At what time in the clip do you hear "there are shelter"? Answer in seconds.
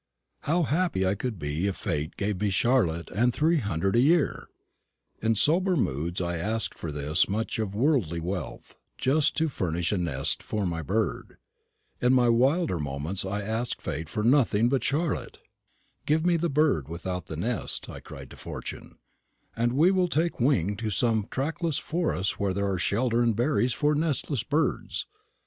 22.55-23.21